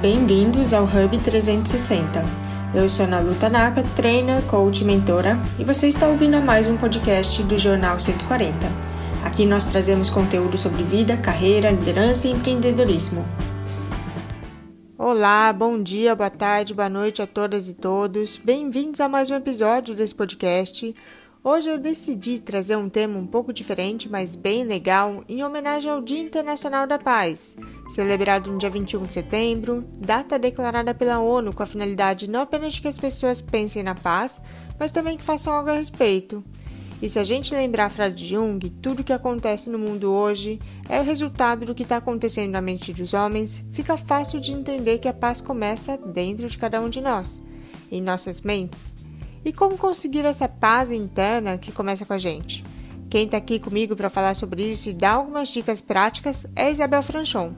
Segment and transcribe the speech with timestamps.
[0.00, 2.22] Bem-vindos ao Hub 360.
[2.72, 7.42] Eu sou Ana Luta Naka, trainer, coach mentora, e você está ouvindo mais um podcast
[7.42, 8.54] do Jornal 140.
[9.24, 13.26] Aqui nós trazemos conteúdo sobre vida, carreira, liderança e empreendedorismo.
[14.96, 18.38] Olá, bom dia, boa tarde, boa noite a todas e todos.
[18.38, 20.94] Bem-vindos a mais um episódio desse podcast.
[21.50, 26.02] Hoje eu decidi trazer um tema um pouco diferente, mas bem legal, em homenagem ao
[26.02, 27.56] Dia Internacional da Paz,
[27.88, 32.74] celebrado no dia 21 de setembro, data declarada pela ONU com a finalidade não apenas
[32.74, 34.42] de que as pessoas pensem na paz,
[34.78, 36.44] mas também que façam algo a respeito.
[37.00, 40.12] E se a gente lembrar a frase de Jung, tudo o que acontece no mundo
[40.12, 44.52] hoje é o resultado do que está acontecendo na mente dos homens, fica fácil de
[44.52, 47.42] entender que a paz começa dentro de cada um de nós,
[47.90, 48.97] em nossas mentes.
[49.48, 52.62] E como conseguir essa paz interna que começa com a gente?
[53.08, 57.02] Quem está aqui comigo para falar sobre isso e dar algumas dicas práticas é Isabel
[57.02, 57.54] Franchon,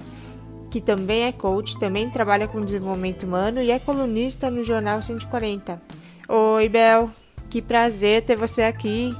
[0.71, 5.82] que também é coach, também trabalha com desenvolvimento humano e é colunista no Jornal 140.
[6.29, 7.10] Oi, Bel,
[7.51, 9.13] que prazer ter você aqui.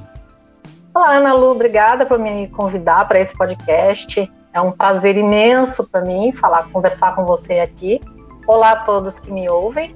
[0.95, 4.31] Olá, Ana Lu, obrigada por me convidar para esse podcast.
[4.53, 7.99] É um prazer imenso para mim falar, conversar com você aqui.
[8.47, 9.93] Olá a todos que me ouvem.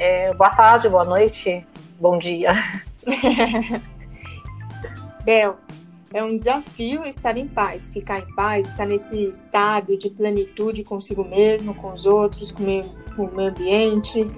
[0.00, 1.64] É, boa tarde, boa noite,
[2.02, 2.52] bom dia.
[5.24, 5.56] Bel,
[6.12, 11.24] é um desafio estar em paz, ficar em paz, ficar nesse estado de plenitude consigo
[11.24, 12.84] mesmo, com os outros, com o meio,
[13.48, 14.28] ambiente.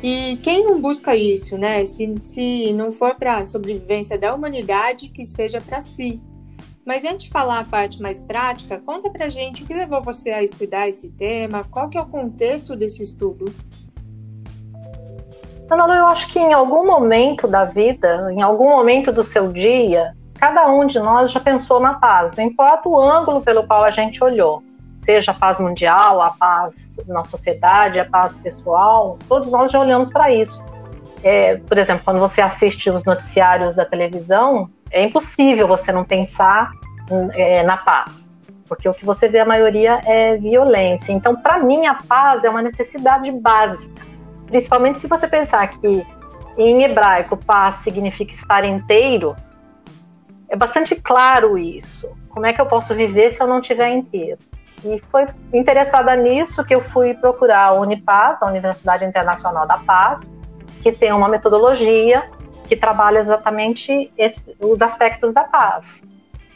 [0.00, 1.84] E quem não busca isso, né?
[1.84, 6.20] Se, se não for para a sobrevivência da humanidade, que seja para si.
[6.86, 10.30] Mas antes de falar a parte mais prática, conta pra gente o que levou você
[10.30, 13.52] a estudar esse tema, qual que é o contexto desse estudo?
[15.68, 20.14] Manolo, eu acho que em algum momento da vida, em algum momento do seu dia,
[20.34, 23.90] cada um de nós já pensou na paz, não importa o ângulo pelo qual a
[23.90, 24.62] gente olhou
[24.98, 30.10] seja a paz mundial, a paz na sociedade, a paz pessoal, todos nós já olhamos
[30.10, 30.62] para isso.
[31.22, 36.72] É, por exemplo, quando você assiste os noticiários da televisão, é impossível você não pensar
[37.32, 38.28] é, na paz,
[38.68, 41.12] porque o que você vê a maioria é violência.
[41.12, 44.02] Então, para mim, a paz é uma necessidade básica,
[44.48, 46.06] principalmente se você pensar que
[46.56, 49.36] em hebraico paz significa estar inteiro.
[50.48, 52.10] É bastante claro isso.
[52.30, 54.38] Como é que eu posso viver se eu não estiver inteiro?
[54.84, 60.30] E foi interessada nisso que eu fui procurar a Unipaz, a Universidade Internacional da Paz,
[60.82, 62.24] que tem uma metodologia
[62.68, 66.02] que trabalha exatamente esse, os aspectos da paz.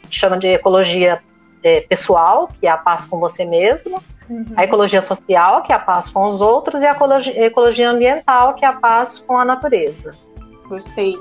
[0.09, 1.21] Chama de ecologia
[1.63, 4.45] é, pessoal, que é a paz com você mesmo, uhum.
[4.55, 8.53] a ecologia social, que é a paz com os outros, e a ecologia, ecologia ambiental,
[8.53, 10.15] que é a paz com a natureza.
[10.67, 11.17] Gostei.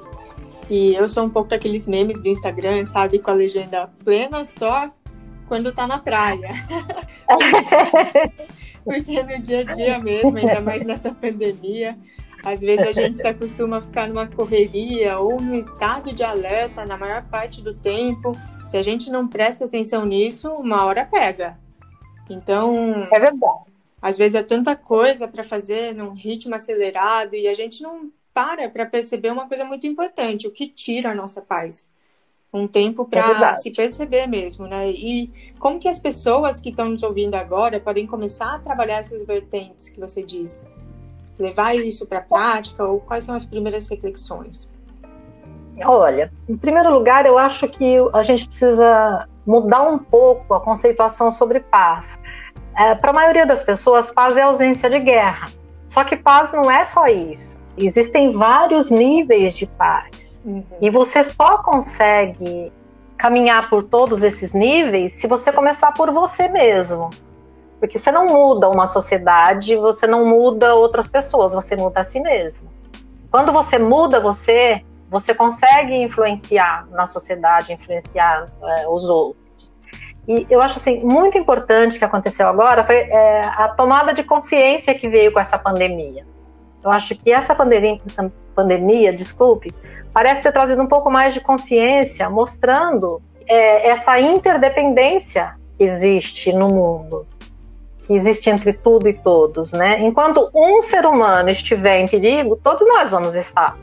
[0.69, 4.91] E eu sou um pouco daqueles memes do Instagram, sabe, com a legenda plena só
[5.49, 6.51] quando tá na praia.
[8.85, 11.97] Porque no dia a dia mesmo, ainda mais nessa pandemia,
[12.45, 16.85] às vezes a gente se acostuma a ficar numa correria ou num estado de alerta
[16.85, 18.37] na maior parte do tempo.
[18.67, 21.59] Se a gente não presta atenção nisso, uma hora pega.
[22.29, 22.75] Então.
[23.13, 23.73] É verdade.
[24.01, 28.69] Às vezes é tanta coisa para fazer num ritmo acelerado e a gente não para
[28.69, 31.93] para perceber uma coisa muito importante, o que tira a nossa paz
[32.53, 34.91] um tempo para é se perceber mesmo, né?
[34.91, 39.25] E como que as pessoas que estão nos ouvindo agora podem começar a trabalhar essas
[39.25, 40.69] vertentes que você disse?
[41.39, 44.71] Levar isso para a prática ou quais são as primeiras reflexões?
[45.85, 51.31] Olha, em primeiro lugar, eu acho que a gente precisa mudar um pouco a conceituação
[51.31, 52.19] sobre paz.
[52.77, 55.49] É, para a maioria das pessoas, paz é ausência de guerra.
[55.87, 57.59] Só que paz não é só isso.
[57.77, 60.41] Existem vários níveis de paz.
[60.45, 60.63] Uhum.
[60.81, 62.73] E você só consegue
[63.17, 67.11] caminhar por todos esses níveis se você começar por você mesmo.
[67.83, 72.21] Porque você não muda uma sociedade, você não muda outras pessoas, você muda a si
[72.21, 72.71] mesmo.
[73.29, 79.73] Quando você muda você, você consegue influenciar na sociedade, influenciar é, os outros.
[80.29, 84.95] E eu acho assim muito importante que aconteceu agora foi é, a tomada de consciência
[84.95, 86.25] que veio com essa pandemia.
[86.85, 88.01] Eu acho que essa pandemia,
[88.55, 89.75] pandemia, desculpe,
[90.13, 96.69] parece ter trazido um pouco mais de consciência, mostrando é, essa interdependência que existe no
[96.69, 97.27] mundo,
[98.13, 100.01] que existe entre tudo e todos, né?
[100.03, 103.77] Enquanto um ser humano estiver em perigo, todos nós vamos estar.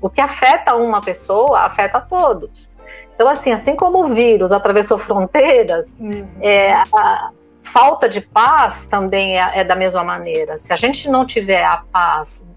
[0.00, 2.70] O que afeta uma pessoa afeta todos.
[3.14, 6.28] Então, assim, assim como o vírus atravessou fronteiras, uhum.
[6.40, 7.30] é, a,
[7.64, 10.56] falta de paz também é, é, da mesma maneira.
[10.56, 12.48] Se a gente não tiver a paz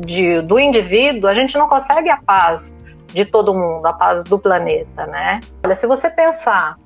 [0.00, 2.74] de, do indivíduo, a gente não consegue a paz
[3.06, 5.40] de todo mundo, a paz do planeta, né?
[5.64, 6.76] Olha, se você pensar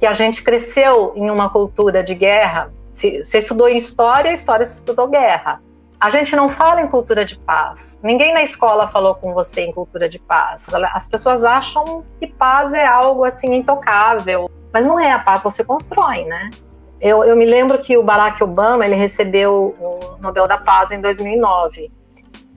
[0.00, 4.76] que a gente cresceu em uma cultura de guerra, Se, estudou em história, história você
[4.78, 5.60] estudou guerra.
[6.00, 8.00] A gente não fala em cultura de paz.
[8.02, 10.68] Ninguém na escola falou com você em cultura de paz.
[10.94, 15.12] As pessoas acham que paz é algo assim intocável, mas não é.
[15.12, 16.50] A paz você constrói, né?
[16.98, 20.98] Eu, eu me lembro que o Barack Obama ele recebeu o Nobel da Paz em
[20.98, 21.92] 2009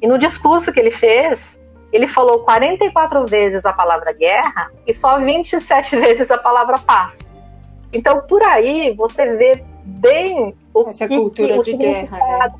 [0.02, 1.60] e no discurso que ele fez
[1.92, 7.30] ele falou 44 vezes a palavra guerra e só 27 vezes a palavra paz.
[7.92, 12.52] Então por aí você vê bem o essa que, cultura que, de guerra, né?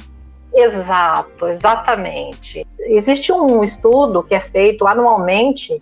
[0.54, 2.66] Exato, exatamente.
[2.80, 5.78] Existe um estudo que é feito anualmente,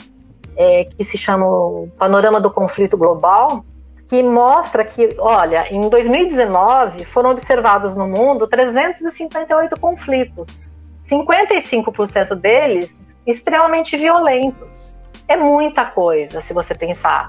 [0.55, 3.63] é, que se chama o Panorama do Conflito Global,
[4.07, 10.73] que mostra que, olha, em 2019 foram observados no mundo 358 conflitos,
[11.03, 14.95] 55% deles extremamente violentos.
[15.27, 17.27] É muita coisa, se você pensar.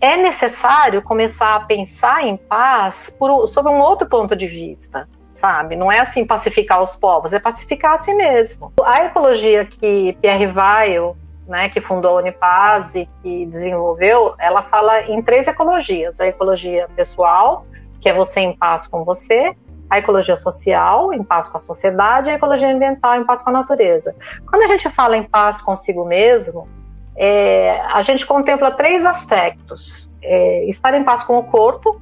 [0.00, 5.76] É necessário começar a pensar em paz por, sob um outro ponto de vista sabe?
[5.76, 8.72] Não é assim pacificar os povos, é pacificar a si mesmo.
[8.84, 11.16] A ecologia que Pierre Weil,
[11.46, 16.88] né, que fundou a Unipaz e que desenvolveu, ela fala em três ecologias: a ecologia
[16.94, 17.64] pessoal,
[18.00, 19.54] que é você em paz com você,
[19.88, 23.50] a ecologia social, em paz com a sociedade, e a ecologia ambiental, em paz com
[23.50, 24.14] a natureza.
[24.48, 26.68] Quando a gente fala em paz consigo mesmo,
[27.22, 32.00] é, a gente contempla três aspectos: é, estar em paz com o corpo,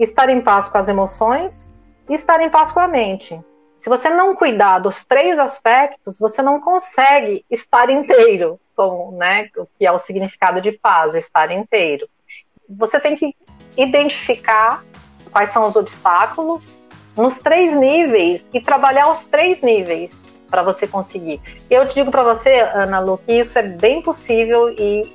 [0.00, 1.68] estar em paz com as emoções
[2.08, 3.38] e estar em paz com a mente.
[3.78, 8.58] Se você não cuidar dos três aspectos, você não consegue estar inteiro,
[9.12, 12.08] né, o que é o significado de paz, estar inteiro.
[12.70, 13.36] Você tem que
[13.76, 14.82] identificar
[15.30, 16.80] quais são os obstáculos
[17.14, 21.40] nos três níveis e trabalhar os três níveis para você conseguir.
[21.70, 25.10] Eu digo para você, Ana Lu, que isso é bem possível e,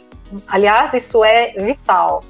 [0.47, 2.23] aliás, isso é vital.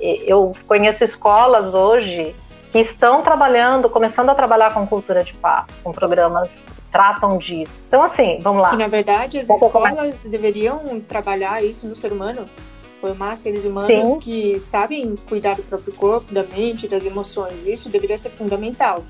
[0.00, 2.34] Eu conheço escolas hoje
[2.72, 7.70] que estão trabalhando, começando a trabalhar com cultura de paz, com programas que tratam disso.
[7.86, 8.70] Então, assim, vamos lá.
[8.70, 12.50] Que, na verdade, as escolas deveriam trabalhar isso no ser humano,
[13.00, 14.18] formar seres humanos Sim.
[14.18, 17.66] que sabem cuidar do próprio corpo, da mente, das emoções.
[17.66, 19.04] Isso deveria ser fundamental.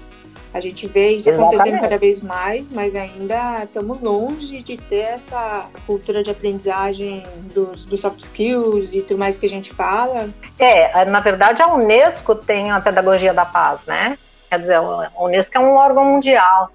[0.52, 1.56] A gente vê isso Exatamente.
[1.56, 7.22] acontecendo cada vez mais, mas ainda estamos longe de ter essa cultura de aprendizagem
[7.52, 10.28] dos, dos soft skills e tudo mais que a gente fala.
[10.58, 14.18] É, na verdade a Unesco tem a pedagogia da paz, né?
[14.48, 16.70] Quer dizer, a Unesco é um órgão mundial.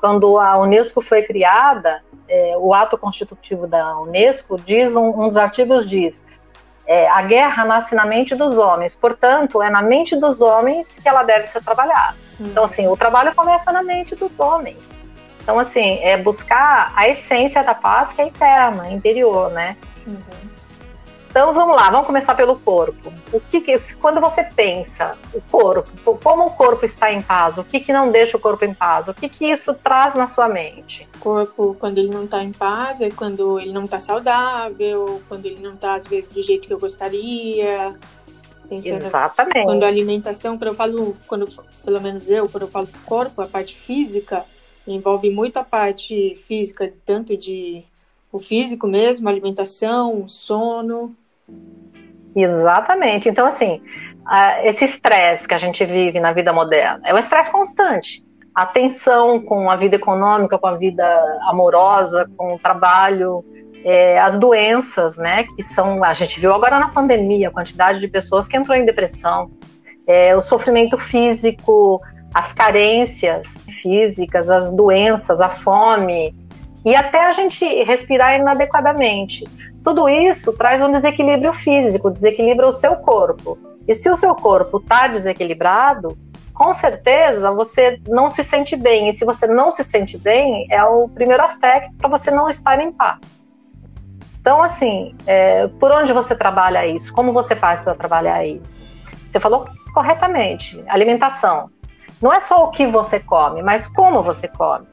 [0.00, 5.36] Quando a Unesco foi criada, é, o ato constitutivo da Unesco diz, um, um dos
[5.36, 6.22] artigos diz,
[6.86, 11.08] é, a guerra nasce na mente dos homens, portanto, é na mente dos homens que
[11.08, 12.16] ela deve ser trabalhada.
[12.38, 15.02] Então, assim, o trabalho começa na mente dos homens.
[15.42, 19.76] Então, assim, é buscar a essência da paz que é eterna, interior, né?
[20.06, 20.46] Uhum.
[21.36, 23.12] Então vamos lá, vamos começar pelo corpo.
[23.30, 27.62] O que, que, quando você pensa o corpo, como o corpo está em paz, o
[27.62, 30.48] que, que não deixa o corpo em paz, o que, que isso traz na sua
[30.48, 31.06] mente?
[31.16, 35.44] O corpo, quando ele não está em paz, é quando ele não está saudável, quando
[35.44, 37.94] ele não está às vezes do jeito que eu gostaria.
[38.68, 39.64] Pensando Exatamente.
[39.64, 41.46] Quando a alimentação, quando eu falo, quando
[41.84, 44.44] pelo menos eu, quando eu falo corpo, a parte física
[44.86, 47.84] envolve muito a parte física, tanto de
[48.30, 51.16] o físico mesmo, alimentação, sono,
[52.36, 53.30] Exatamente.
[53.30, 53.80] Então, assim,
[54.62, 58.22] esse estresse que a gente vive na vida moderna é um estresse constante.
[58.54, 61.06] A tensão com a vida econômica, com a vida
[61.48, 63.42] amorosa, com o trabalho,
[63.84, 68.08] é, as doenças, né, que são, a gente viu agora na pandemia, a quantidade de
[68.08, 69.50] pessoas que entrou em depressão,
[70.06, 72.00] é, o sofrimento físico,
[72.34, 76.34] as carências físicas, as doenças, a fome,
[76.84, 79.44] e até a gente respirar inadequadamente.
[79.82, 83.58] Tudo isso traz um desequilíbrio físico, desequilibra o seu corpo.
[83.88, 86.18] E se o seu corpo está desequilibrado,
[86.52, 89.08] com certeza você não se sente bem.
[89.08, 92.80] E se você não se sente bem, é o primeiro aspecto para você não estar
[92.80, 93.44] em paz.
[94.46, 97.12] Então, assim, é, por onde você trabalha isso?
[97.12, 98.78] Como você faz para trabalhar isso?
[99.28, 101.68] Você falou corretamente: alimentação.
[102.22, 104.86] Não é só o que você come, mas como você come.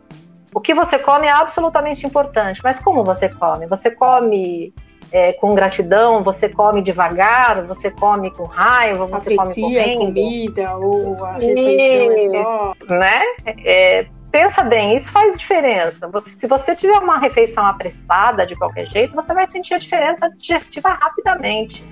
[0.56, 3.68] O que você come é absolutamente importante, mas como você come?
[3.68, 4.74] Você come
[5.12, 10.02] é, com gratidão, você come devagar, você come com raiva, você Aprecia come correndo.
[10.02, 12.76] a comida ou a refeição é só...
[12.90, 13.22] Né?
[13.64, 16.08] É, pensa bem, isso faz diferença.
[16.08, 20.28] Você, se você tiver uma refeição apressada de qualquer jeito, você vai sentir a diferença
[20.36, 21.86] digestiva rapidamente.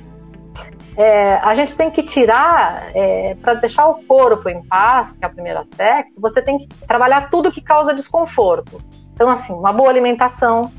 [0.97, 5.27] É, a gente tem que tirar, é, para deixar o corpo em paz, que é
[5.27, 8.81] o primeiro aspecto, você tem que trabalhar tudo que causa desconforto.
[9.13, 10.71] Então, assim, uma boa alimentação,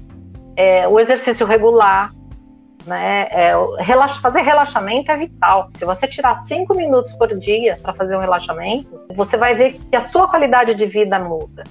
[0.56, 2.10] é, o exercício regular,
[2.86, 3.28] Né?
[3.30, 3.52] É,
[4.20, 5.66] fazer relaxamento é vital.
[5.68, 9.96] Se você tirar cinco minutos por dia para fazer um relaxamento, você vai ver que
[9.96, 11.64] a sua qualidade de vida muda.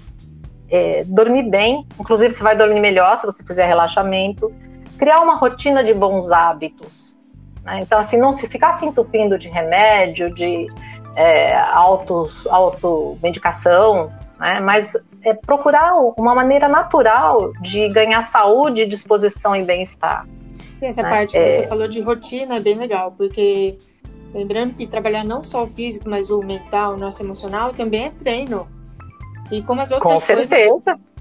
[0.69, 4.53] É, dormir bem, inclusive você vai dormir melhor se você fizer relaxamento.
[4.97, 7.19] Criar uma rotina de bons hábitos.
[7.63, 7.79] Né?
[7.81, 10.67] Então, assim, não se ficar se entupindo de remédio, de
[11.15, 14.59] é, autos, automedicação, né?
[14.61, 20.23] mas é procurar uma maneira natural de ganhar saúde, disposição e bem-estar.
[20.81, 21.09] Essa né?
[21.09, 21.61] parte que é...
[21.61, 23.77] você falou de rotina é bem legal, porque
[24.33, 28.09] lembrando que trabalhar não só o físico, mas o mental, o nosso emocional também é
[28.09, 28.67] treino.
[29.51, 30.49] E como as outras Com coisas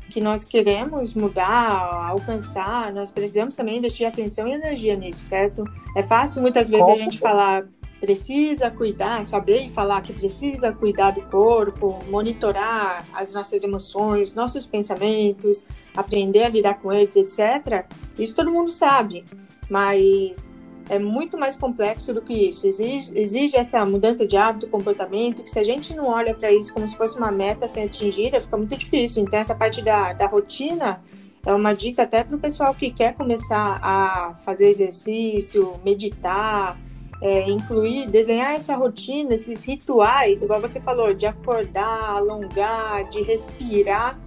[0.09, 5.64] que nós queremos mudar, alcançar, nós precisamos também investir atenção e energia nisso, certo?
[5.97, 7.64] É fácil muitas vezes Com a gente falar
[8.00, 14.64] precisa cuidar, saber e falar que precisa cuidar do corpo, monitorar as nossas emoções, nossos
[14.64, 15.64] pensamentos,
[15.95, 17.85] aprender a lidar com eles, etc.
[18.19, 19.25] Isso todo mundo sabe,
[19.71, 20.50] mas
[20.91, 22.67] é muito mais complexo do que isso.
[22.67, 26.75] Exige, exige essa mudança de hábito, comportamento, que se a gente não olha para isso
[26.75, 29.23] como se fosse uma meta sem atingir, fica muito difícil.
[29.23, 31.00] Então, essa parte da, da rotina
[31.47, 36.77] é uma dica até para o pessoal que quer começar a fazer exercício, meditar,
[37.23, 44.19] é, incluir, desenhar essa rotina, esses rituais, igual você falou, de acordar, alongar, de respirar,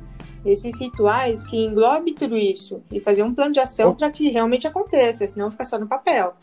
[0.45, 4.67] esses rituais que englobe tudo isso e fazer um plano de ação para que realmente
[4.67, 6.33] aconteça, senão fica só no papel.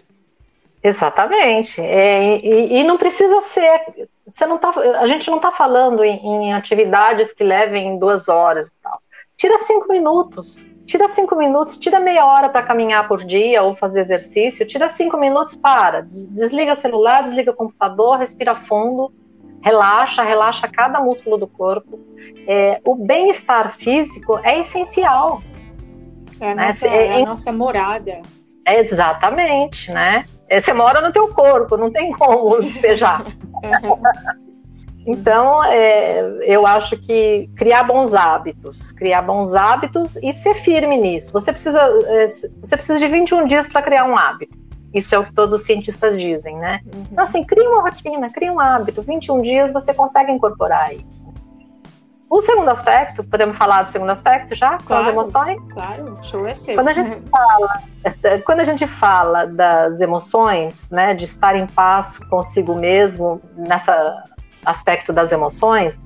[0.82, 1.80] Exatamente.
[1.80, 4.08] É, e, e, não precisa ser.
[4.26, 8.68] Você não tá, a gente não está falando em, em, atividades que levem duas horas
[8.68, 9.00] e tal.
[9.36, 10.66] Tira cinco minutos.
[10.86, 15.16] Tira cinco minutos, tira meia hora para caminhar por dia ou fazer exercício, tira cinco
[15.16, 19.12] minutos, para, desliga o celular, desliga o computador, respira fundo,
[19.62, 21.98] relaxa, relaxa cada músculo do corpo.
[22.46, 25.42] É, o bem-estar físico é essencial.
[26.40, 26.66] É a, né?
[26.66, 28.22] nossa, é, é a nossa morada.
[28.64, 30.24] É, exatamente, né?
[30.48, 33.24] É, você mora no teu corpo, não tem como despejar.
[35.06, 41.32] Então, é, eu acho que criar bons hábitos, criar bons hábitos e ser firme nisso.
[41.32, 44.58] Você precisa, é, você precisa de 21 dias para criar um hábito.
[44.92, 46.80] Isso é o que todos os cientistas dizem, né?
[46.94, 47.06] Uhum.
[47.12, 49.02] Então, assim, cria uma rotina, cria um hábito.
[49.02, 51.24] 21 dias você consegue incorporar isso.
[52.28, 54.78] O segundo aspecto, podemos falar do segundo aspecto já?
[54.78, 55.60] Claro, São as emoções?
[55.72, 56.76] Claro, show é seu.
[56.76, 57.82] Quando a gente fala,
[58.44, 64.24] quando a gente fala das emoções, né, de estar em paz consigo mesmo, nessa
[64.64, 66.00] aspecto das emoções,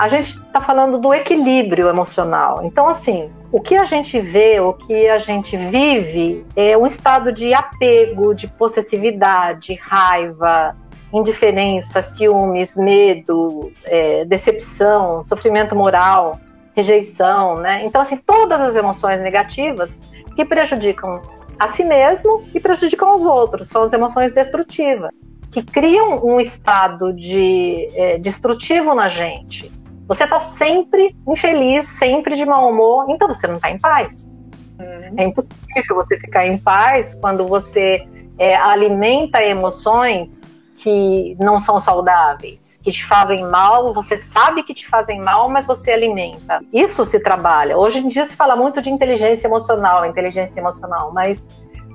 [0.00, 2.64] a gente está falando do equilíbrio emocional.
[2.64, 7.30] Então, assim, o que a gente vê, o que a gente vive é um estado
[7.30, 10.74] de apego, de possessividade, raiva,
[11.12, 16.40] indiferença, ciúmes, medo, é, decepção, sofrimento moral,
[16.74, 17.84] rejeição, né?
[17.84, 19.98] Então, assim, todas as emoções negativas
[20.34, 21.20] que prejudicam
[21.58, 25.10] a si mesmo e prejudicam os outros, são as emoções destrutivas
[25.50, 29.70] que criam um estado de é, destrutivo na gente.
[30.10, 34.28] Você está sempre infeliz, sempre de mau humor, então você não está em paz.
[34.76, 35.14] Uhum.
[35.16, 38.04] É impossível você ficar em paz quando você
[38.36, 40.42] é, alimenta emoções
[40.74, 45.64] que não são saudáveis, que te fazem mal, você sabe que te fazem mal, mas
[45.64, 46.60] você alimenta.
[46.72, 47.78] Isso se trabalha.
[47.78, 51.46] Hoje em dia se fala muito de inteligência emocional, inteligência emocional, mas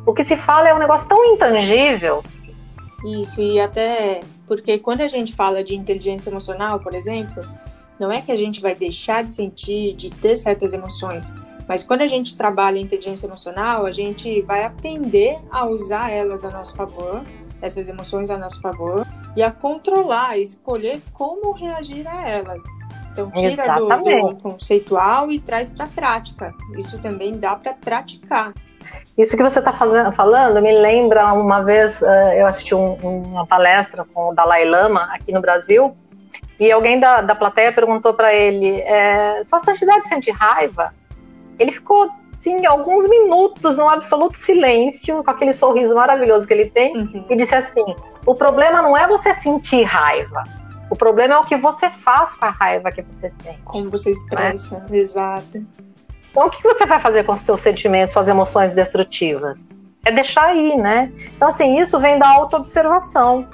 [0.06, 2.24] o que se fala é um negócio tão intangível
[3.06, 7.44] isso, e até porque quando a gente fala de inteligência emocional, por exemplo,
[8.00, 11.34] não é que a gente vai deixar de sentir, de ter certas emoções,
[11.68, 16.52] mas quando a gente trabalha inteligência emocional, a gente vai aprender a usar elas a
[16.52, 17.26] nosso favor,
[17.62, 22.64] essas emoções a nosso favor, e a controlar, escolher como reagir a elas.
[23.12, 26.54] Então, tira do, do, conceitual e traz para a prática.
[26.78, 28.54] Isso também dá para praticar.
[29.18, 29.72] Isso que você está
[30.12, 35.08] falando me lembra uma vez uh, eu assisti um, uma palestra com o Dalai Lama
[35.12, 35.96] aqui no Brasil
[36.60, 40.94] e alguém da, da plateia perguntou para ele: é, Sua Santidade sente raiva?
[41.58, 46.96] Ele ficou, sim, alguns minutos num absoluto silêncio, com aquele sorriso maravilhoso que ele tem,
[46.96, 47.26] uhum.
[47.30, 47.84] e disse assim:
[48.26, 50.44] O problema não é você sentir raiva.
[50.90, 53.60] O problema é o que você faz com a raiva que você sente.
[53.64, 54.98] Como você expressa, né?
[54.98, 55.66] exato.
[56.30, 59.80] Então, o que você vai fazer com os seus sentimentos, suas emoções destrutivas?
[60.04, 61.12] É deixar aí, né?
[61.36, 63.48] Então, assim, isso vem da autoobservação,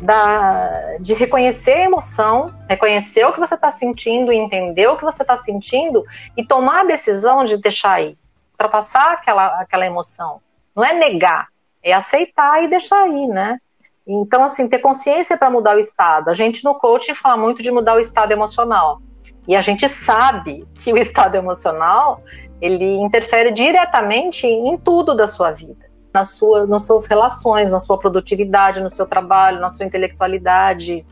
[0.00, 5.22] da, de reconhecer a emoção, reconhecer o que você está sentindo, entender o que você
[5.22, 6.04] está sentindo
[6.36, 8.16] e tomar a decisão de deixar aí,
[8.52, 10.40] ultrapassar aquela, aquela emoção.
[10.74, 11.48] Não é negar,
[11.82, 13.58] é aceitar e deixar aí, né?
[14.06, 16.30] Então, assim, ter consciência para mudar o estado.
[16.30, 19.00] A gente no coaching fala muito de mudar o estado emocional.
[19.46, 22.22] E a gente sabe que o estado emocional
[22.60, 25.87] ele interfere diretamente em tudo da sua vida.
[26.12, 31.04] Na sua, nas suas relações, na sua produtividade, no seu trabalho, na sua intelectualidade.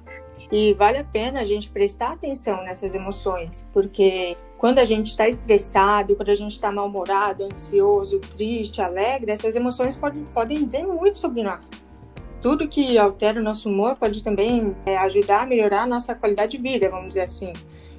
[0.51, 5.29] E vale a pena a gente prestar atenção nessas emoções, porque quando a gente está
[5.29, 11.19] estressado, quando a gente está mal-humorado, ansioso, triste, alegre, essas emoções podem, podem dizer muito
[11.19, 11.71] sobre nós.
[12.41, 16.57] Tudo que altera o nosso humor pode também é, ajudar a melhorar a nossa qualidade
[16.57, 17.53] de vida, vamos dizer assim.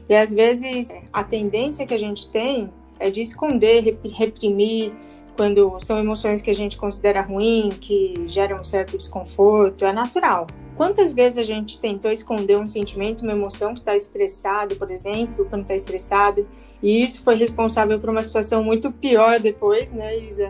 [0.08, 4.94] E às vezes a tendência que a gente tem é de esconder, reprimir,
[5.38, 10.48] quando são emoções que a gente considera ruim, que geram um certo desconforto, é natural.
[10.76, 15.46] Quantas vezes a gente tentou esconder um sentimento, uma emoção que está estressado, por exemplo,
[15.46, 16.48] quando está estressado,
[16.82, 20.50] e isso foi responsável por uma situação muito pior depois, né, Isa?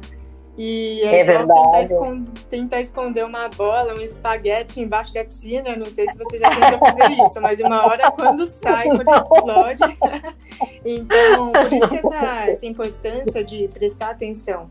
[0.57, 1.61] E é, é verdade.
[1.61, 5.75] Tentar esconder, tentar esconder uma bola, um espaguete embaixo da piscina.
[5.75, 9.97] Não sei se você já tentou fazer isso, mas uma hora quando sai, quando explode.
[10.83, 14.67] então, por isso que essa, essa importância de prestar atenção.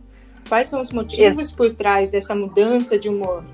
[0.49, 3.45] Quais são os motivos por trás dessa mudança de humor?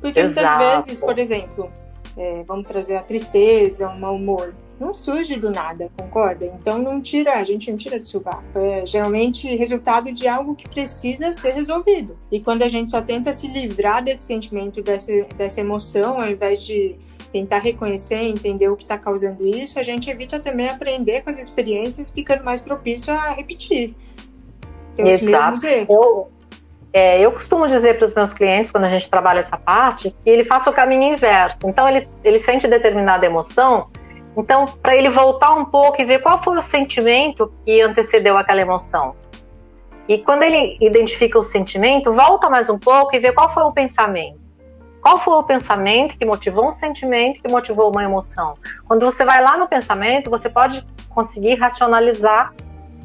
[0.00, 0.58] Porque Exato.
[0.58, 1.70] muitas vezes, por exemplo,
[2.16, 6.44] é, vamos trazer a tristeza, o mau humor não surge do nada, concorda?
[6.44, 8.42] Então não tira, a gente não tira do sovaco.
[8.56, 12.18] É geralmente resultado de algo que precisa ser resolvido.
[12.30, 16.62] E quando a gente só tenta se livrar desse sentimento, dessa, dessa emoção, ao invés
[16.64, 16.96] de
[17.32, 21.38] tentar reconhecer, entender o que está causando isso, a gente evita também aprender com as
[21.38, 23.94] experiências, ficando mais propício a repetir.
[24.98, 25.88] Os mesmos erros.
[25.88, 26.30] Eu,
[26.92, 30.28] é, eu costumo dizer para os meus clientes, quando a gente trabalha essa parte, que
[30.28, 31.60] ele faça o caminho inverso.
[31.64, 33.88] Então, ele, ele sente determinada emoção,
[34.36, 38.60] então, para ele voltar um pouco e ver qual foi o sentimento que antecedeu aquela
[38.60, 39.14] emoção.
[40.08, 43.72] E quando ele identifica o sentimento, volta mais um pouco e vê qual foi o
[43.72, 44.40] pensamento.
[45.00, 48.54] Qual foi o pensamento que motivou um sentimento, que motivou uma emoção?
[48.86, 52.54] Quando você vai lá no pensamento, você pode conseguir racionalizar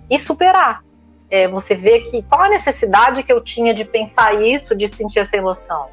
[0.10, 0.84] e superar.
[1.29, 5.19] É, você vê que qual a necessidade que eu tinha de pensar isso, de sentir
[5.19, 5.88] essa emoção.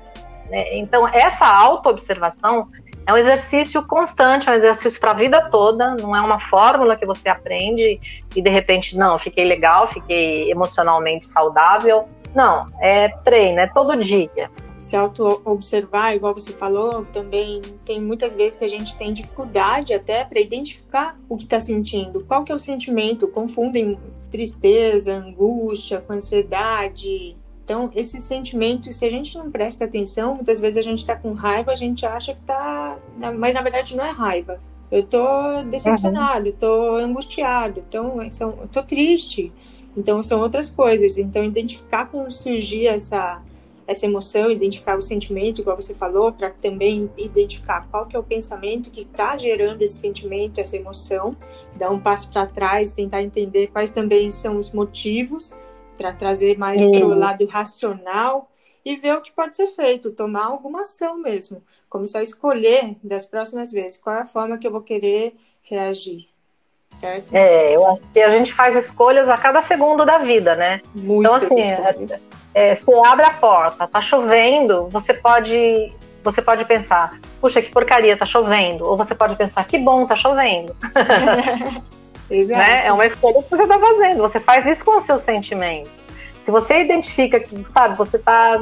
[0.51, 2.69] É, então, essa autoobservação
[3.07, 6.97] é um exercício constante, é um exercício para a vida toda, não é uma fórmula
[6.97, 8.01] que você aprende
[8.35, 12.09] e de repente, não, fiquei legal, fiquei emocionalmente saudável.
[12.35, 14.51] Não, é treino, é todo dia.
[14.85, 20.25] Se auto-observar, igual você falou, também tem muitas vezes que a gente tem dificuldade até
[20.25, 22.23] para identificar o que está sentindo.
[22.25, 23.27] Qual que é o sentimento?
[23.27, 23.99] Confundem
[24.31, 30.77] tristeza, angústia com ansiedade, então, esse sentimento, se a gente não presta atenção, muitas vezes
[30.77, 32.99] a gente está com raiva, a gente acha que está.
[33.39, 34.61] Mas na verdade não é raiva.
[34.91, 36.97] Eu estou decepcionado, uhum.
[36.97, 39.51] angustiado, então, estou triste.
[39.97, 41.17] Então, são outras coisas.
[41.17, 43.41] Então, identificar como surgir essa,
[43.87, 48.23] essa emoção, identificar o sentimento, igual você falou, para também identificar qual que é o
[48.23, 51.37] pensamento que está gerando esse sentimento, essa emoção,
[51.77, 55.59] dar um passo para trás, tentar entender quais também são os motivos
[55.97, 58.51] para trazer mais para o lado racional
[58.85, 63.25] e ver o que pode ser feito, tomar alguma ação mesmo, começar a escolher das
[63.27, 66.34] próximas vezes qual é a forma que eu vou querer reagir.
[66.95, 67.35] Certo?
[67.35, 70.81] É, eu acho que a gente faz escolhas a cada segundo da vida, né?
[70.95, 71.71] Muitas então, assim,
[72.55, 77.71] é, é, você abre a porta, tá chovendo, você pode, você pode pensar, puxa, que
[77.71, 78.87] porcaria, tá chovendo.
[78.87, 80.75] Ou você pode pensar, que bom, tá chovendo.
[82.31, 82.61] Exato.
[82.61, 82.87] Né?
[82.87, 84.19] É uma escolha que você está fazendo.
[84.19, 86.09] Você faz isso com os seus sentimentos.
[86.45, 88.61] Se você identifica que, sabe, você está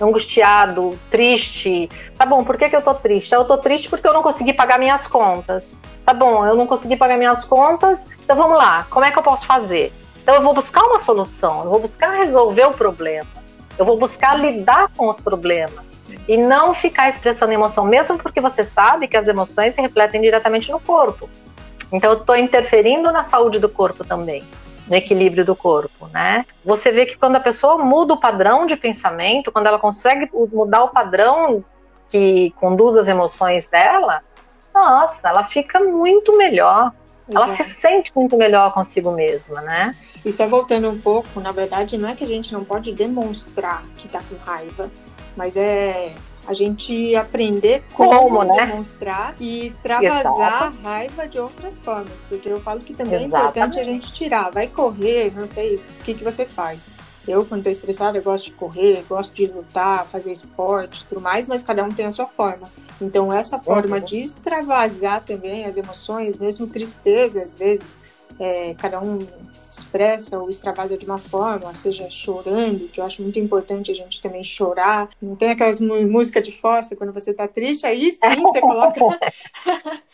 [0.00, 3.34] angustiado, triste, tá bom, por que, que eu tô triste?
[3.34, 5.76] Eu tô triste porque eu não consegui pagar minhas contas.
[6.06, 9.22] Tá bom, eu não consegui pagar minhas contas, então vamos lá, como é que eu
[9.24, 9.92] posso fazer?
[10.22, 13.26] Então eu vou buscar uma solução, eu vou buscar resolver o problema,
[13.76, 18.64] eu vou buscar lidar com os problemas e não ficar expressando emoção, mesmo porque você
[18.64, 21.28] sabe que as emoções se refletem diretamente no corpo.
[21.90, 24.44] Então eu estou interferindo na saúde do corpo também,
[24.86, 26.44] no equilíbrio do corpo, né?
[26.64, 30.84] Você vê que quando a pessoa muda o padrão de pensamento, quando ela consegue mudar
[30.84, 31.64] o padrão
[32.08, 34.22] que conduz as emoções dela,
[34.74, 36.92] nossa, ela fica muito melhor.
[37.28, 37.44] Exato.
[37.44, 39.96] Ela se sente muito melhor consigo mesma, né?
[40.24, 43.82] E só voltando um pouco, na verdade, não é que a gente não pode demonstrar
[43.96, 44.90] que tá com raiva,
[45.34, 46.14] mas é
[46.46, 48.66] a gente aprender como, como né?
[48.66, 50.76] demonstrar e extravasar Exato.
[50.84, 53.34] a raiva de outras formas, porque eu falo que também Exatamente.
[53.34, 56.88] é importante a gente tirar, vai correr, não sei, o que, que você faz.
[57.26, 61.46] Eu, quando estou estressada, eu gosto de correr, gosto de lutar, fazer esporte tudo mais,
[61.46, 62.68] mas cada um tem a sua forma.
[63.00, 64.04] Então, essa forma uhum.
[64.04, 67.98] de extravasar também as emoções, mesmo tristeza, às vezes,
[68.38, 69.26] é, cada um
[69.78, 74.22] expressa ou extravasa de uma forma, seja chorando, que eu acho muito importante a gente
[74.22, 75.08] também chorar.
[75.20, 79.00] Não tem aquelas músicas de fossa quando você tá triste, aí sim você coloca.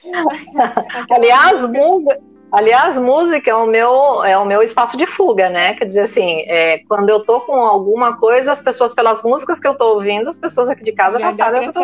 [1.11, 2.21] Aliás, música...
[2.53, 5.75] Aliás, música é o meu é o meu espaço de fuga, né?
[5.75, 9.69] Quer dizer assim, é, quando eu tô com alguma coisa, as pessoas pelas músicas que
[9.69, 11.83] eu tô ouvindo, as pessoas aqui de casa já, sabem que eu tô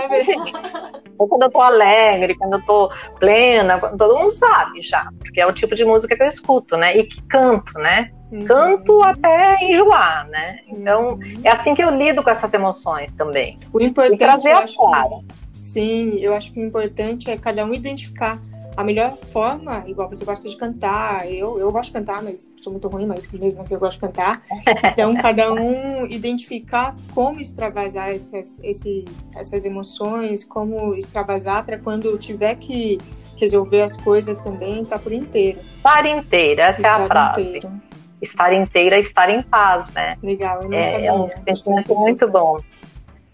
[1.19, 5.47] Ou quando eu tô alegre, quando eu tô plena, todo mundo sabe já, porque é
[5.47, 6.97] o tipo de música que eu escuto, né?
[6.97, 8.11] E que canto, né?
[8.33, 8.45] Uhum.
[8.45, 10.59] Canto até enjoar, né?
[10.67, 11.41] Então, uhum.
[11.45, 13.57] é assim que eu lido com essas emoções também.
[13.73, 15.21] O importante e trazer a clara.
[15.53, 18.41] Sim, eu acho que o importante é cada um identificar
[18.77, 22.71] a melhor forma, igual você gosta de cantar, eu, eu gosto de cantar, mas sou
[22.73, 24.43] muito ruim, mas mesmo assim eu gosto de cantar.
[24.97, 32.55] Então, cada um identificar como extravasar essas, esses, essas emoções, como extravasar para quando tiver
[32.57, 32.99] que
[33.37, 35.59] resolver as coisas também, tá por inteiro.
[35.59, 37.59] Estar inteira, essa estar é a frase.
[37.59, 37.81] Inteiro.
[38.23, 40.17] Estar inteira, estar em paz, né?
[40.23, 41.09] Legal, eu não é, sabia.
[41.09, 42.61] É um sentimento muito bom.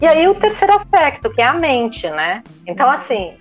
[0.01, 2.43] E aí o terceiro aspecto, que é a mente, né?
[2.67, 3.35] Então, assim,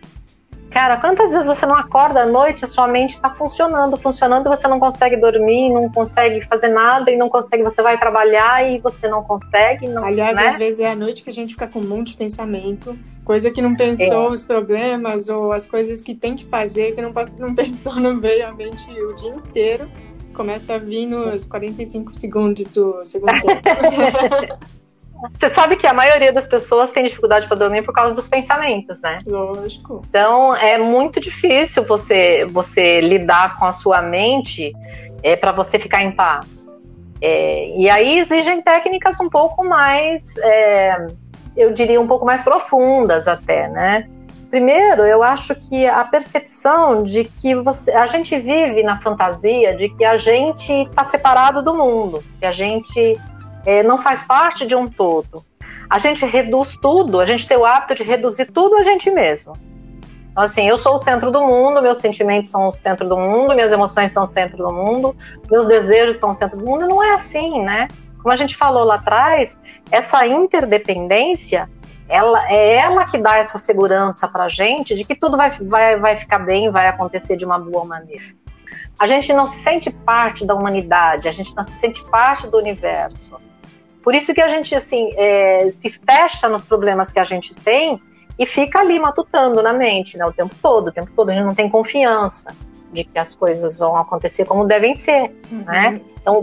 [0.73, 4.49] Cara, quantas vezes você não acorda à noite, a sua mente está funcionando, funcionando, e
[4.49, 8.79] você não consegue dormir, não consegue fazer nada e não consegue, você vai trabalhar e
[8.79, 9.87] você não consegue.
[9.87, 10.49] Não, Aliás, né?
[10.49, 13.51] às vezes é a noite que a gente fica com um monte de pensamento, coisa
[13.51, 14.35] que não pensou, é.
[14.35, 18.49] os problemas ou as coisas que tem que fazer, que não, não pensou, não veio
[18.49, 19.91] à mente o dia inteiro.
[20.33, 24.59] Começa a vir nos 45 segundos do segundo tempo.
[25.31, 29.01] Você sabe que a maioria das pessoas tem dificuldade para dormir por causa dos pensamentos,
[29.01, 29.19] né?
[29.27, 30.03] Lógico.
[30.09, 34.73] Então é muito difícil você você lidar com a sua mente
[35.23, 36.75] é, para você ficar em paz.
[37.21, 41.07] É, e aí exigem técnicas um pouco mais, é,
[41.57, 44.09] eu diria, um pouco mais profundas até, né?
[44.51, 49.89] Primeiro, eu acho que a percepção de que você, a gente vive na fantasia de
[49.89, 53.19] que a gente está separado do mundo, que a gente
[53.65, 55.45] é, não faz parte de um todo.
[55.89, 59.55] A gente reduz tudo, a gente tem o hábito de reduzir tudo a gente mesmo.
[60.31, 63.55] Então, assim, eu sou o centro do mundo, meus sentimentos são o centro do mundo,
[63.55, 65.15] minhas emoções são o centro do mundo,
[65.51, 66.89] meus desejos são o centro do mundo.
[66.89, 67.89] Não é assim, né?
[68.23, 69.59] Como a gente falou lá atrás,
[69.91, 71.69] essa interdependência,
[72.09, 75.99] ela é ela que dá essa segurança para a gente de que tudo vai, vai,
[75.99, 78.25] vai ficar bem, vai acontecer de uma boa maneira.
[78.99, 82.57] A gente não se sente parte da humanidade, a gente não se sente parte do
[82.57, 83.37] universo.
[84.03, 88.01] Por isso que a gente assim é, se fecha nos problemas que a gente tem
[88.39, 91.45] e fica ali matutando na mente, né, o tempo todo, o tempo todo a gente
[91.45, 92.55] não tem confiança
[92.93, 95.65] de que as coisas vão acontecer como devem ser, uhum.
[95.65, 96.01] né?
[96.21, 96.41] Então,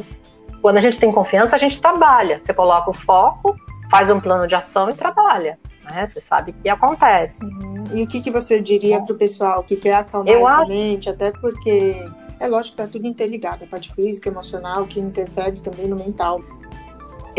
[0.61, 2.39] quando a gente tem confiança, a gente trabalha.
[2.39, 3.55] Você coloca o foco,
[3.89, 5.59] faz um plano de ação e trabalha.
[5.83, 6.05] Né?
[6.05, 7.45] Você sabe que acontece.
[7.45, 7.83] Uhum.
[7.93, 10.71] E o que, que você diria para o pessoal que quer acalmar Eu essa acho...
[10.71, 11.95] mente, até porque
[12.39, 16.41] é lógico que está tudo interligado, a parte física, emocional, que interfere também no mental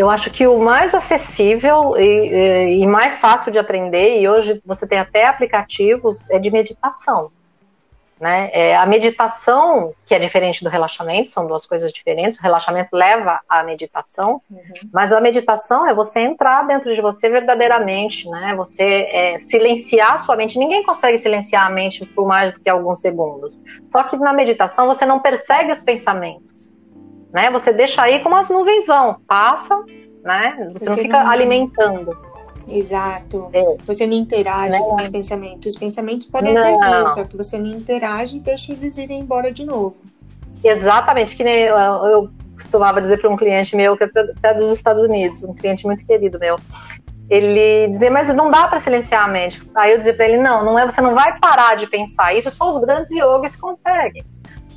[0.01, 4.87] eu acho que o mais acessível e, e, mais fácil de aprender, e hoje você
[4.87, 7.31] tem até aplicativos, é de meditação.
[8.19, 8.49] Né?
[8.53, 12.39] É, a meditação, que é diferente do relaxamento, são duas coisas diferentes.
[12.39, 14.61] O relaxamento leva à meditação, uhum.
[14.91, 18.55] mas a meditação é você entrar dentro de você verdadeiramente, né?
[18.57, 20.59] Você é, silenciar a sua mente.
[20.59, 23.61] Ninguém consegue silenciar a mente por mais do que alguns segundos.
[23.91, 26.80] Só que na meditação você não persegue os pensamentos
[27.33, 27.51] né?
[27.51, 29.77] Você deixa aí como as nuvens vão, passa,
[30.23, 30.71] né?
[30.73, 31.31] Você, você não fica não...
[31.31, 32.16] alimentando.
[32.69, 33.49] Exato.
[33.53, 33.77] É.
[33.85, 34.90] Você não interage não.
[34.90, 35.73] com os pensamentos.
[35.73, 36.81] Os pensamentos podem não.
[36.81, 39.97] até vir, só que você não interage e deixa eles irem embora de novo.
[40.62, 45.03] Exatamente, que nem eu, eu costumava dizer para um cliente meu, que é dos Estados
[45.03, 46.57] Unidos, um cliente muito querido meu.
[47.31, 49.62] Ele dizia, mas não dá para silenciar a mente.
[49.75, 52.35] Aí eu dizia para ele, não, não é, você não vai parar de pensar.
[52.37, 54.25] Isso só os grandes yogis conseguem.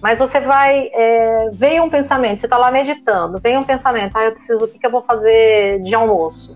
[0.03, 0.89] Mas você vai.
[0.93, 4.67] É, veio um pensamento, você está lá meditando, vem um pensamento, ah, eu preciso, o
[4.67, 6.53] que, que eu vou fazer de almoço?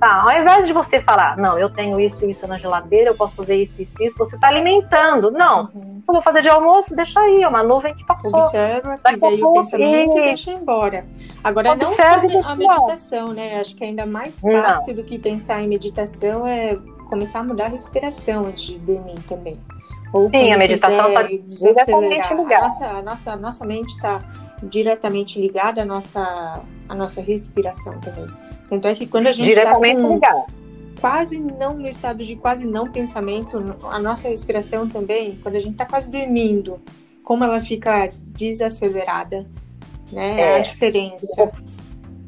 [0.00, 3.14] Tá, ao invés de você falar, não, eu tenho isso e isso na geladeira, eu
[3.14, 5.30] posso fazer isso, isso, isso, você está alimentando.
[5.30, 6.02] Não, uhum.
[6.08, 8.40] eu vou fazer de almoço, deixa aí, é uma nuvem que passou.
[8.40, 10.22] Observa que veio o pensamento e...
[10.22, 11.04] deixa embora.
[11.44, 13.60] Agora, Observe não só a meditação, né?
[13.60, 15.02] Acho que é ainda mais fácil não.
[15.02, 19.58] do que pensar em meditação é começar a mudar a respiração antes de dormir também.
[20.12, 22.56] Ou Sim, a meditação está diretamente ligada.
[22.56, 24.22] A nossa, a nossa, a nossa mente está
[24.62, 28.26] diretamente ligada à nossa, à nossa respiração também.
[28.68, 30.46] Tanto é que quando a gente está ligada.
[31.00, 35.72] quase não no estado de quase não pensamento, a nossa respiração também, quando a gente
[35.72, 36.80] está quase dormindo,
[37.22, 39.46] como ela fica desacelerada,
[40.12, 40.40] né?
[40.40, 41.50] É, a diferença.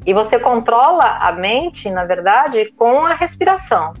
[0.05, 3.93] E você controla a mente, na verdade, com a respiração.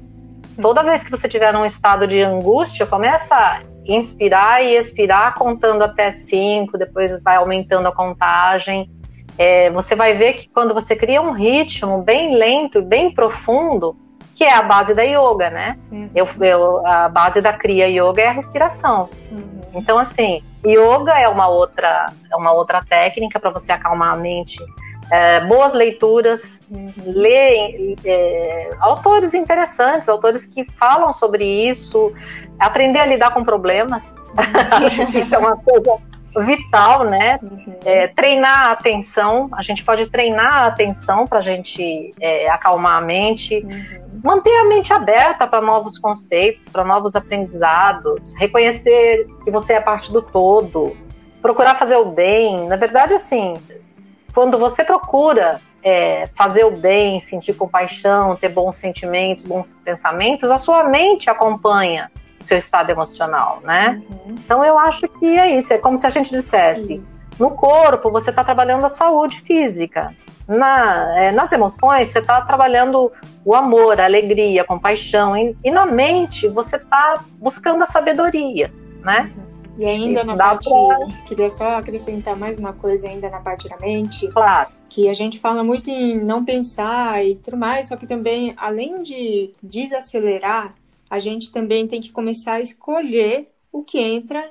[0.61, 5.83] Toda vez que você tiver num estado de angústia, começa a inspirar e expirar contando
[5.83, 8.91] até cinco, depois vai aumentando a contagem.
[9.37, 13.95] É, você vai ver que quando você cria um ritmo bem lento e bem profundo,
[14.39, 15.77] que é a base da yoga, né?
[15.91, 16.09] Uhum.
[16.15, 19.09] Eu, eu, a base da Kriya Yoga é a respiração.
[19.29, 19.59] Uhum.
[19.73, 24.57] Então, assim, yoga é uma outra, é uma outra técnica para você acalmar a mente.
[25.11, 26.93] É, boas leituras, uhum.
[27.05, 32.13] ler é, autores interessantes, autores que falam sobre isso,
[32.57, 34.15] aprender a lidar com problemas.
[35.13, 35.97] isso é uma coisa
[36.37, 37.39] vital, né?
[37.41, 37.75] Uhum.
[37.83, 42.97] É, treinar a atenção, a gente pode treinar a atenção para a gente é, acalmar
[42.97, 44.08] a mente, uhum.
[44.23, 50.11] Manter a mente aberta para novos conceitos, para novos aprendizados, reconhecer que você é parte
[50.11, 50.95] do todo,
[51.41, 52.67] procurar fazer o bem.
[52.67, 53.55] Na verdade, assim,
[54.33, 60.57] quando você procura é, fazer o bem, sentir compaixão, ter bons sentimentos, bons pensamentos, a
[60.57, 64.01] sua mente acompanha seu estado emocional, né?
[64.09, 64.35] Uhum.
[64.43, 67.03] Então eu acho que é isso, é como se a gente dissesse, uhum.
[67.37, 70.15] no corpo você está trabalhando a saúde física,
[70.49, 73.11] na, é, nas emoções você está trabalhando
[73.45, 78.73] o amor, a alegria, a compaixão, e, e na mente você está buscando a sabedoria,
[79.01, 79.31] né?
[79.77, 80.97] E ainda na parte, pra...
[81.25, 84.27] queria só acrescentar mais uma coisa ainda na parte da mente.
[84.27, 84.69] Claro.
[84.89, 89.01] Que a gente fala muito em não pensar e tudo mais, só que também, além
[89.01, 90.73] de desacelerar
[91.09, 94.47] a gente também tem que começar a escolher o que entra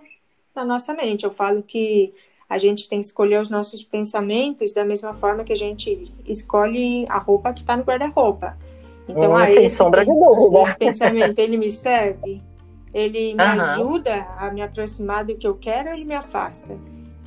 [0.55, 1.25] na nossa mente.
[1.25, 2.13] Eu falo que
[2.49, 7.05] a gente tem que escolher os nossos pensamentos da mesma forma que a gente escolhe
[7.11, 8.57] a roupa que está no guarda-roupa.
[9.07, 10.63] Então, hum, ah, sem sombra de dúvida.
[10.63, 12.41] Esse pensamento, ele me serve?
[12.93, 13.61] Ele me uhum.
[13.61, 16.77] ajuda a me aproximar do que eu quero ou ele me afasta?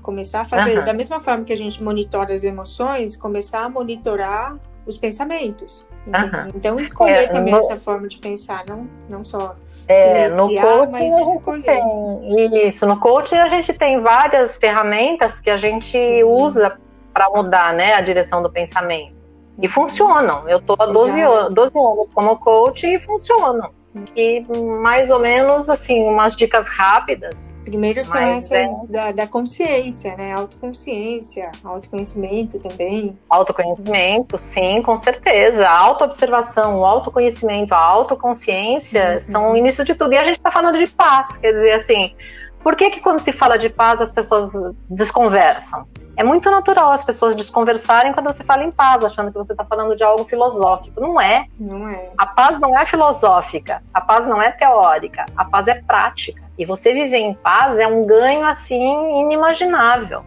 [0.01, 0.85] Começar a fazer, uhum.
[0.85, 4.57] da mesma forma que a gente monitora as emoções, começar a monitorar
[4.87, 5.85] os pensamentos.
[6.07, 6.51] Uhum.
[6.55, 7.59] Então, escolher é, também no...
[7.59, 9.55] essa forma de pensar, não, não só
[9.87, 11.63] é, no coaching mas escolher.
[11.63, 16.23] Tem, isso, no coaching a gente tem várias ferramentas que a gente Sim.
[16.23, 16.79] usa
[17.13, 19.13] para mudar né, a direção do pensamento.
[19.57, 19.73] E uhum.
[19.73, 20.47] funcionam.
[20.47, 21.19] Eu estou há 12,
[21.51, 23.80] 12 anos como coach e funcionam
[24.13, 24.45] que
[24.81, 27.51] mais ou menos assim umas dicas rápidas.
[27.65, 28.87] Primeiro são essas é...
[28.87, 30.33] da, da, consciência, né?
[30.33, 33.17] Autoconsciência, autoconhecimento também.
[33.29, 35.67] Autoconhecimento, sim, com certeza.
[35.67, 39.19] A autoobservação, o autoconhecimento, a autoconsciência uhum.
[39.19, 40.13] são o início de tudo.
[40.13, 42.15] E a gente está falando de paz, quer dizer assim,
[42.63, 44.51] por que, que quando se fala de paz as pessoas
[44.89, 45.87] desconversam?
[46.21, 49.65] É muito natural as pessoas desconversarem quando você fala em paz, achando que você está
[49.65, 51.01] falando de algo filosófico.
[51.01, 51.47] Não é.
[51.59, 52.11] Não é.
[52.15, 56.43] A paz não é filosófica, a paz não é teórica, a paz é prática.
[56.59, 60.23] E você viver em paz é um ganho assim inimaginável.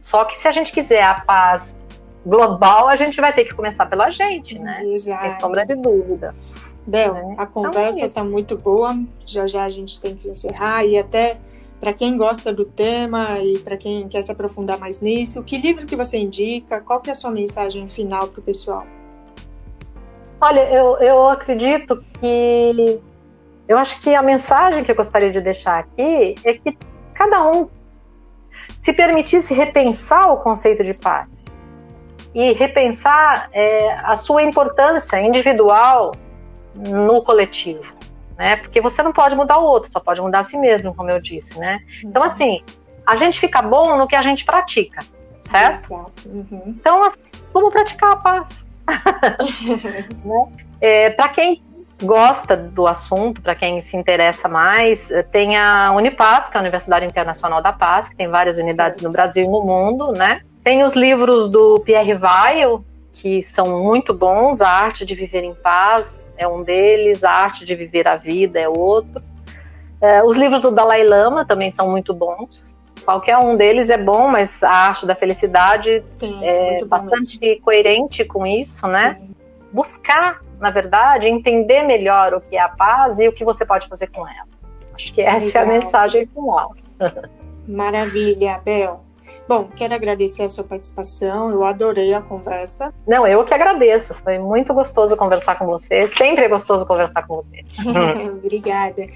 [0.00, 1.78] Só que se a gente quiser a paz
[2.24, 4.82] global, a gente vai ter que começar pela gente, né?
[4.82, 5.24] Exato.
[5.24, 6.34] Sem sombra de dúvida.
[6.86, 7.34] Bel, né?
[7.36, 8.96] a conversa está então, é muito boa.
[9.26, 11.36] Já já a gente tem que encerrar e até
[11.82, 15.84] para quem gosta do tema e para quem quer se aprofundar mais nisso, que livro
[15.84, 16.80] que você indica?
[16.80, 18.86] Qual que é a sua mensagem final para o pessoal?
[20.40, 23.00] Olha, eu, eu acredito que
[23.66, 26.78] eu acho que a mensagem que eu gostaria de deixar aqui é que
[27.14, 27.68] cada um
[28.80, 31.46] se permitisse repensar o conceito de paz
[32.32, 36.12] e repensar é, a sua importância individual
[36.76, 38.01] no coletivo
[38.36, 38.56] né?
[38.56, 41.20] Porque você não pode mudar o outro, só pode mudar a si mesmo, como eu
[41.20, 41.80] disse, né?
[42.04, 42.26] Então, uhum.
[42.26, 42.62] assim,
[43.06, 45.00] a gente fica bom no que a gente pratica,
[45.42, 46.12] certo?
[46.26, 46.62] Uhum.
[46.66, 47.20] Então, assim,
[47.52, 48.66] vamos praticar a paz.
[50.24, 50.48] né?
[50.80, 51.62] é, Para quem
[52.02, 57.06] gosta do assunto, para quem se interessa mais, tem a Unipaz, que é a Universidade
[57.06, 59.06] Internacional da Paz, que tem várias unidades Sim.
[59.06, 60.40] no Brasil e no mundo, né?
[60.64, 62.84] Tem os livros do Pierre Weil,
[63.22, 64.60] que são muito bons.
[64.60, 68.58] A arte de viver em paz é um deles, a arte de viver a vida
[68.58, 69.22] é outro.
[70.00, 72.74] É, os livros do Dalai Lama também são muito bons.
[73.04, 78.44] Qualquer um deles é bom, mas a arte da felicidade Sim, é bastante coerente com
[78.44, 79.18] isso, né?
[79.20, 79.30] Sim.
[79.72, 83.86] Buscar, na verdade, entender melhor o que é a paz e o que você pode
[83.86, 84.48] fazer com ela.
[84.92, 85.62] Acho que essa Legal.
[85.62, 86.74] é a mensagem final.
[87.68, 89.04] Maravilha, Bel.
[89.48, 92.92] Bom, quero agradecer a sua participação, eu adorei a conversa.
[93.06, 97.36] Não, eu que agradeço, foi muito gostoso conversar com você, sempre é gostoso conversar com
[97.36, 97.64] você.
[98.32, 99.06] Obrigada.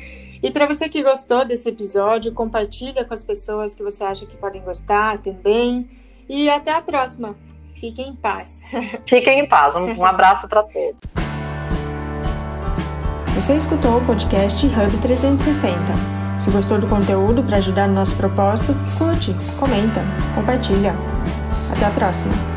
[0.43, 4.37] E para você que gostou desse episódio, compartilha com as pessoas que você acha que
[4.37, 5.89] podem gostar também.
[6.29, 7.37] E até a próxima.
[7.75, 8.61] Fiquem em paz.
[9.07, 9.77] Fiquem em paz.
[9.77, 10.97] Um, um abraço para todos.
[13.35, 16.26] Você escutou o podcast Hub 360.
[16.41, 20.95] Se gostou do conteúdo para ajudar no nosso propósito, curte, comenta, compartilha.
[21.73, 22.56] Até a próxima!